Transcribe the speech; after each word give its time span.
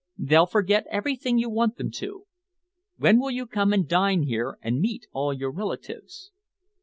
They'll 0.17 0.47
forget 0.47 0.87
everything 0.89 1.37
you 1.37 1.47
want 1.47 1.77
them 1.77 1.91
to. 1.97 2.25
When 2.97 3.19
will 3.19 3.29
you 3.29 3.45
come 3.45 3.71
and 3.71 3.87
dine 3.87 4.23
here 4.23 4.57
and 4.63 4.81
meet 4.81 5.05
all 5.11 5.31
your 5.31 5.51
relatives?" 5.51 6.31